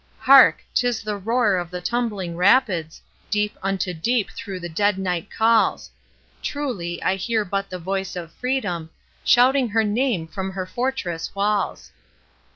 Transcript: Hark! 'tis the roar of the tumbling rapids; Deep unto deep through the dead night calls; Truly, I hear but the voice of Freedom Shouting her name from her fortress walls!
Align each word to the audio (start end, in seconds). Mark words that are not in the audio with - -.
Hark! 0.17 0.63
'tis 0.73 1.03
the 1.03 1.15
roar 1.15 1.57
of 1.57 1.69
the 1.69 1.79
tumbling 1.79 2.35
rapids; 2.35 3.03
Deep 3.29 3.55
unto 3.61 3.93
deep 3.93 4.31
through 4.31 4.59
the 4.59 4.67
dead 4.67 4.97
night 4.97 5.29
calls; 5.29 5.91
Truly, 6.41 6.97
I 7.03 7.15
hear 7.17 7.45
but 7.45 7.69
the 7.69 7.77
voice 7.77 8.15
of 8.15 8.31
Freedom 8.33 8.89
Shouting 9.23 9.69
her 9.69 9.83
name 9.83 10.25
from 10.27 10.53
her 10.53 10.65
fortress 10.65 11.35
walls! 11.35 11.91